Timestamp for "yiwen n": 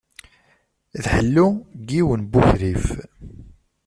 1.91-2.33